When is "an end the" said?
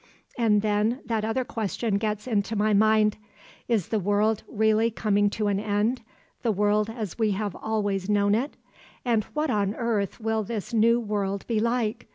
5.45-6.51